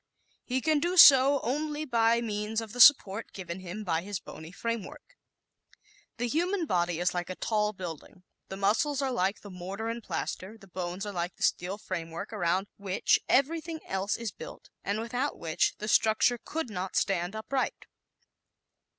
He 0.43 0.61
can 0.61 0.81
so 0.97 1.37
do 1.37 1.41
only 1.47 1.85
by 1.85 2.21
means 2.21 2.59
of 2.59 2.73
the 2.73 2.79
support 2.81 3.31
given 3.33 3.59
him 3.59 3.83
by 3.83 4.01
his 4.01 4.19
bony 4.19 4.51
framework. 4.51 5.15
The 6.17 6.27
human 6.27 6.65
body 6.65 6.99
is 6.99 7.13
like 7.13 7.29
a 7.29 7.35
tall 7.35 7.71
building 7.71 8.23
the 8.49 8.57
muscles 8.57 9.03
are 9.03 9.11
like 9.11 9.41
the 9.41 9.51
mortar 9.51 9.89
and 9.89 10.01
plaster, 10.01 10.57
the 10.57 10.65
bones 10.67 11.05
are 11.05 11.13
like 11.13 11.35
the 11.35 11.43
steel 11.43 11.77
framework 11.77 12.33
around 12.33 12.65
which 12.77 13.19
everything 13.29 13.79
else 13.85 14.17
is 14.17 14.31
built 14.31 14.71
and 14.83 14.99
without 14.99 15.37
which 15.37 15.75
the 15.77 15.87
structure 15.87 16.39
could 16.43 16.71
not 16.71 16.95
stand 16.95 17.35
upright. 17.35 17.85